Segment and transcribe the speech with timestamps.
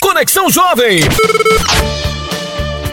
[0.00, 1.00] Conexão Jovem.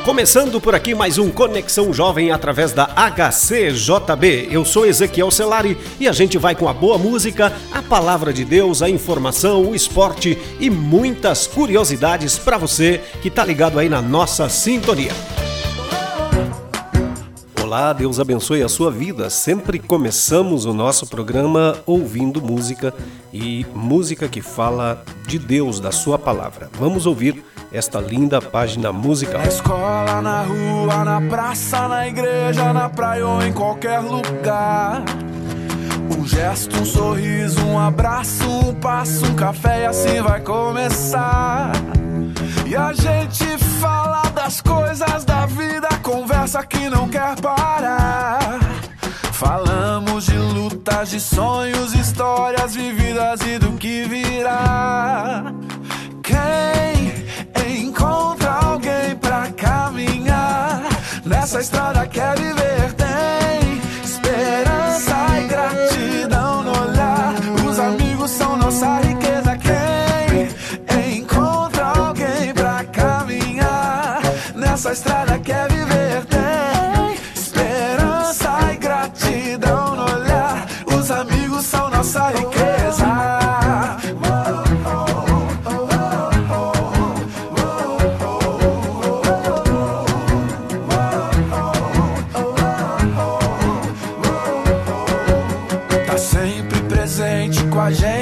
[0.05, 4.47] Começando por aqui mais um Conexão Jovem através da HCJB.
[4.49, 8.45] Eu sou Ezequiel Celari e a gente vai com a boa música, a palavra de
[8.45, 14.01] Deus, a informação, o esporte e muitas curiosidades para você que tá ligado aí na
[14.01, 15.11] nossa sintonia.
[17.61, 19.29] Olá, Deus abençoe a sua vida.
[19.29, 22.93] Sempre começamos o nosso programa ouvindo música
[23.31, 26.71] e música que fala de Deus, da sua palavra.
[26.79, 29.39] Vamos ouvir esta linda página musical.
[29.39, 35.03] Na escola, na rua, na praça, na igreja, na praia ou em qualquer lugar.
[36.17, 41.73] Um gesto, um sorriso, um abraço, um passo, um café e assim vai começar.
[42.65, 48.59] E a gente fala das coisas da vida, conversa que não quer parar.
[49.31, 55.51] Falamos de lutas, de sonhos, histórias vividas e do que virá.
[56.21, 60.83] Quem encontra alguém pra caminhar
[61.25, 67.33] nessa estrada quer viver tem esperança e gratidão no olhar.
[67.67, 69.57] Os amigos são nossa riqueza.
[69.57, 74.21] Quem encontra alguém pra caminhar
[74.55, 75.68] nessa estrada quer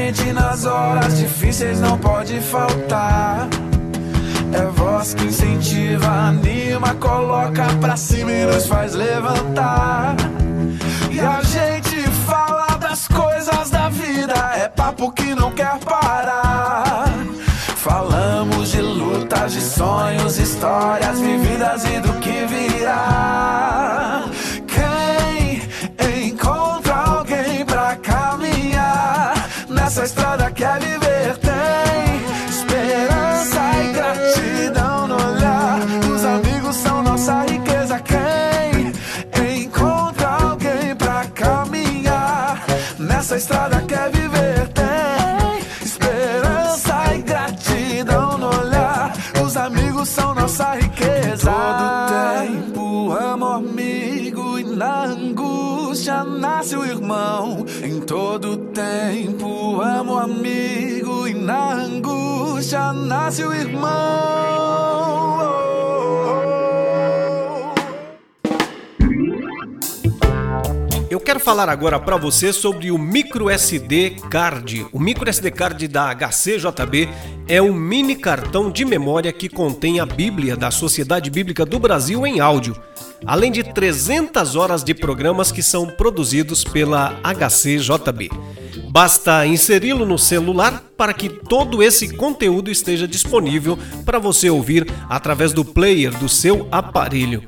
[0.08, 3.48] gente nas horas difíceis, não pode faltar.
[4.54, 10.16] É voz que incentiva, anima, coloca pra cima e nos faz levantar.
[11.12, 15.52] E a gente fala das coisas da vida, é papo que não
[30.58, 35.80] quer viver tem esperança e gratidão no olhar.
[36.14, 38.00] Os amigos são nossa riqueza.
[39.32, 42.64] Quem encontra alguém pra caminhar
[43.00, 49.14] nessa estrada quer viver tem esperança e gratidão no olhar.
[49.44, 51.17] Os amigos são nossa riqueza.
[56.58, 57.66] O irmão.
[57.84, 65.37] Em todo tempo amo amigo e na angústia nasce o irmão.
[71.18, 74.86] Eu quero falar agora para você sobre o micro SD Card.
[74.94, 77.10] O micro SD Card da HCJB
[77.48, 82.28] é um mini cartão de memória que contém a Bíblia da Sociedade Bíblica do Brasil
[82.28, 82.80] em áudio,
[83.26, 88.30] além de 300 horas de programas que são produzidos pela HCJB.
[88.92, 95.52] Basta inseri-lo no celular para que todo esse conteúdo esteja disponível para você ouvir através
[95.52, 97.42] do player do seu aparelho.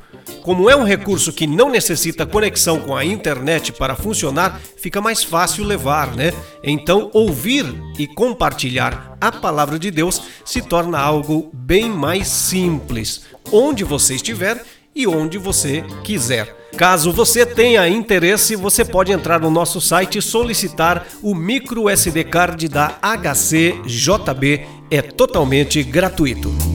[0.50, 5.24] Como é um recurso que não necessita conexão com a internet para funcionar, fica mais
[5.24, 6.34] fácil levar, né?
[6.64, 13.84] Então, ouvir e compartilhar a palavra de Deus se torna algo bem mais simples, onde
[13.84, 14.66] você estiver
[14.96, 16.52] e onde você quiser.
[16.76, 22.24] Caso você tenha interesse, você pode entrar no nosso site e solicitar o micro SD
[22.24, 24.66] card da HCJB.
[24.90, 26.69] É totalmente gratuito.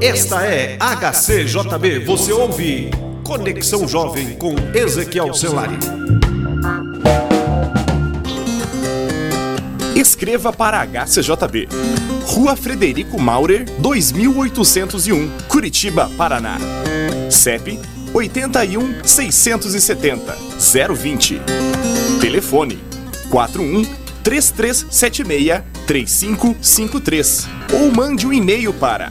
[0.00, 2.04] Esta é HCJB.
[2.04, 2.88] Você ouve
[3.24, 5.76] Conexão Jovem com Ezequiel Celari.
[9.96, 11.68] Escreva para HCJB.
[12.26, 16.58] Rua Frederico Maurer, 2801, Curitiba, Paraná.
[17.28, 17.80] CEP
[18.14, 20.36] 81 670
[20.94, 21.40] 020.
[22.20, 22.78] Telefone
[23.30, 23.84] 41
[24.22, 29.10] 3376 3553 ou mande um e-mail para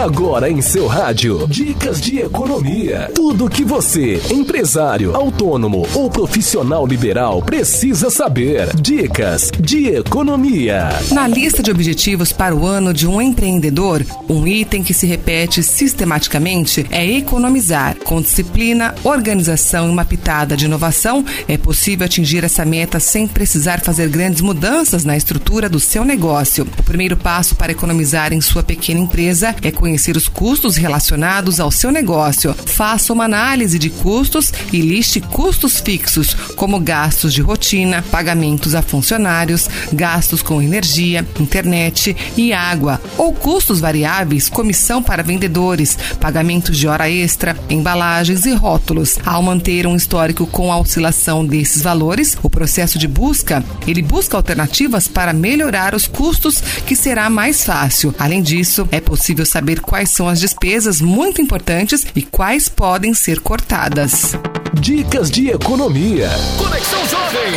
[0.00, 3.10] Agora em seu rádio, dicas de economia.
[3.14, 8.74] Tudo que você, empresário, autônomo ou profissional liberal, precisa saber.
[8.74, 10.88] Dicas de economia.
[11.12, 15.62] Na lista de objetivos para o ano de um empreendedor, um item que se repete
[15.62, 17.94] sistematicamente é economizar.
[18.02, 23.82] Com disciplina, organização e uma pitada de inovação, é possível atingir essa meta sem precisar
[23.82, 26.66] fazer grandes mudanças na estrutura do seu negócio.
[26.78, 31.70] O primeiro passo para economizar em sua pequena empresa é conhecer os custos relacionados ao
[31.70, 32.54] seu negócio.
[32.54, 38.82] Faça uma análise de custos e liste custos fixos, como gastos de rotina, pagamentos a
[38.82, 46.86] funcionários, gastos com energia, internet e água, ou custos variáveis, comissão para vendedores, pagamentos de
[46.86, 49.18] hora extra, embalagens e rótulos.
[49.24, 54.36] Ao manter um histórico com a oscilação desses valores, o processo de busca, ele busca
[54.36, 58.14] alternativas para melhorar os custos, que será mais fácil.
[58.18, 63.40] Além disso, é possível saber quais são as despesas muito importantes e quais podem ser
[63.40, 64.36] cortadas.
[64.72, 66.30] Dicas de economia.
[66.56, 67.54] Conexão Jovem.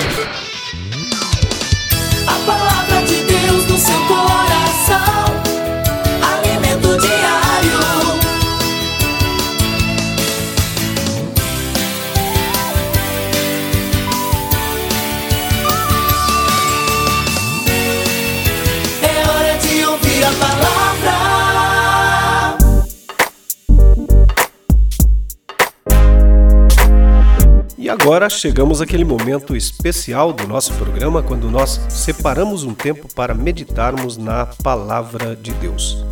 [2.25, 5.22] A palavra de Deus no seu coração.
[28.03, 34.17] Agora chegamos àquele momento especial do nosso programa quando nós separamos um tempo para meditarmos
[34.17, 36.03] na palavra de Deus.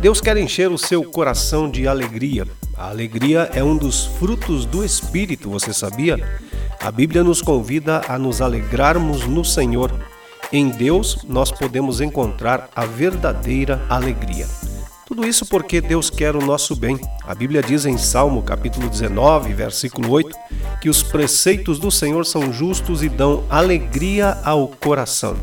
[0.00, 2.46] Deus quer encher o seu coração de alegria.
[2.78, 6.16] A alegria é um dos frutos do Espírito, você sabia?
[6.80, 9.92] A Bíblia nos convida a nos alegrarmos no Senhor.
[10.52, 14.46] Em Deus nós podemos encontrar a verdadeira alegria.
[15.06, 17.00] Tudo isso porque Deus quer o nosso bem.
[17.24, 20.36] A Bíblia diz em Salmo capítulo 19, versículo 8,
[20.80, 25.36] que os preceitos do Senhor são justos e dão alegria ao coração.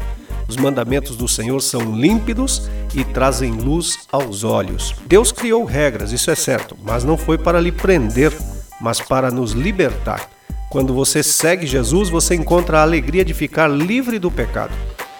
[0.48, 4.94] Os mandamentos do Senhor são límpidos e trazem luz aos olhos.
[5.06, 8.32] Deus criou regras, isso é certo, mas não foi para lhe prender,
[8.80, 10.30] mas para nos libertar.
[10.70, 14.74] Quando você segue Jesus, você encontra a alegria de ficar livre do pecado.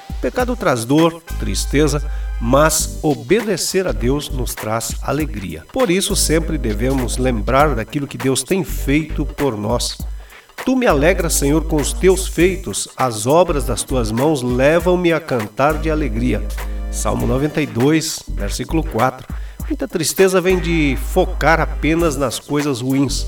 [0.10, 2.04] O pecado traz dor, tristeza,
[2.46, 5.64] mas obedecer a Deus nos traz alegria.
[5.72, 9.98] Por isso, sempre devemos lembrar daquilo que Deus tem feito por nós.
[10.66, 15.22] Tu me alegras, Senhor, com os teus feitos, as obras das tuas mãos levam-me a
[15.22, 16.46] cantar de alegria.
[16.92, 19.26] Salmo 92, versículo 4.
[19.70, 23.26] Muita tristeza vem de focar apenas nas coisas ruins.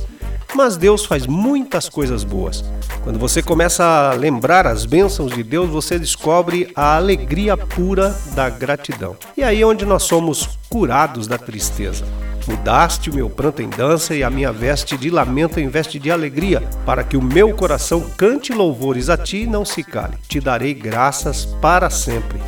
[0.55, 2.63] Mas Deus faz muitas coisas boas.
[3.03, 8.49] Quando você começa a lembrar as bênçãos de Deus, você descobre a alegria pura da
[8.49, 9.17] gratidão.
[9.35, 12.05] E aí é onde nós somos curados da tristeza.
[12.47, 16.09] Mudaste o meu pranto em dança e a minha veste de lamento em veste de
[16.09, 20.15] alegria, para que o meu coração cante louvores a ti e não se cale.
[20.25, 22.39] Te darei graças para sempre.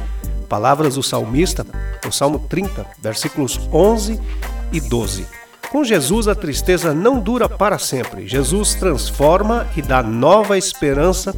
[0.47, 1.67] Palavras do salmista,
[2.07, 4.17] o Salmo 30, versículos 11
[4.71, 5.27] e 12.
[5.69, 8.25] Com Jesus, a tristeza não dura para sempre.
[8.25, 11.35] Jesus transforma e dá nova esperança,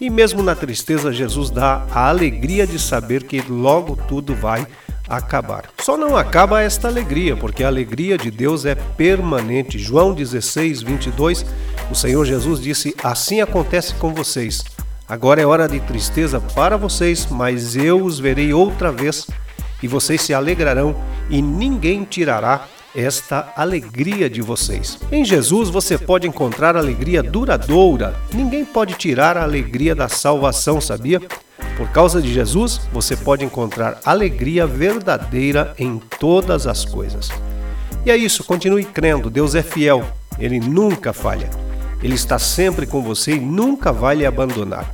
[0.00, 4.64] e mesmo na tristeza, Jesus dá a alegria de saber que logo tudo vai
[5.08, 5.64] acabar.
[5.78, 9.78] Só não acaba esta alegria, porque a alegria de Deus é permanente.
[9.78, 11.44] João 16, 22,
[11.90, 14.62] o Senhor Jesus disse: Assim acontece com vocês.
[15.08, 19.26] Agora é hora de tristeza para vocês, mas eu os verei outra vez,
[19.82, 20.94] e vocês se alegrarão,
[21.28, 24.98] e ninguém tirará esta alegria de vocês.
[25.10, 28.14] Em Jesus você pode encontrar alegria duradoura.
[28.32, 31.20] Ninguém pode tirar a alegria da salvação, sabia?
[31.76, 37.30] Por causa de Jesus, você pode encontrar alegria verdadeira em todas as coisas.
[38.04, 40.04] E é isso, continue crendo, Deus é fiel,
[40.38, 41.48] ele nunca falha.
[42.02, 44.92] Ele está sempre com você e nunca vai lhe abandonar.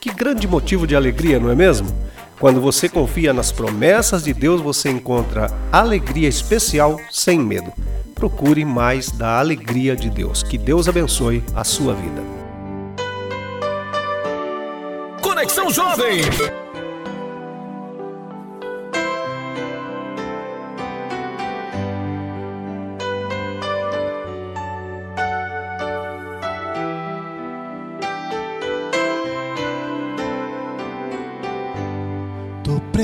[0.00, 1.88] Que grande motivo de alegria, não é mesmo?
[2.38, 7.72] Quando você confia nas promessas de Deus, você encontra alegria especial sem medo.
[8.14, 10.42] Procure mais da alegria de Deus.
[10.42, 12.22] Que Deus abençoe a sua vida.
[15.20, 16.22] Conexão Jovem.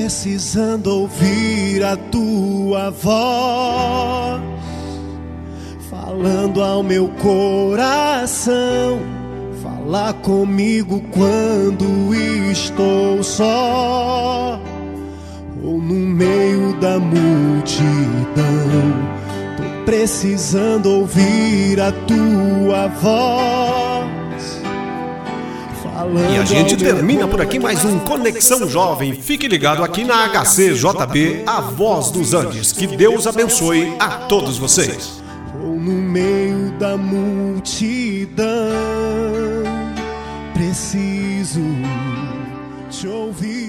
[0.04, 4.42] Precisando ouvir a tua voz,
[5.88, 9.00] falando ao meu coração.
[9.62, 12.14] Falar comigo quando
[12.50, 14.60] estou só.
[15.62, 17.86] ou no meio da multidão.
[19.56, 23.83] Tô precisando ouvir a tua voz.
[26.32, 27.98] E a gente termina por aqui mais um.
[28.00, 29.14] Conexão Jovem.
[29.14, 32.72] Fique ligado aqui na HCJB, a voz dos Andes.
[32.72, 35.22] Que Deus abençoe a todos vocês.
[35.62, 38.44] ou no meio da multidão.
[40.52, 41.60] Preciso
[42.90, 43.63] te ouvir.